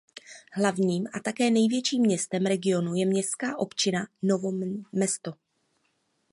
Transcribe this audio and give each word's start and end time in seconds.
Hlavním 0.53 1.07
a 1.13 1.19
také 1.19 1.49
největším 1.51 2.01
městem 2.01 2.45
regionu 2.45 2.95
je 2.95 3.05
městská 3.05 3.59
občina 3.59 4.07
Novo 4.21 4.51
mesto. 4.91 5.33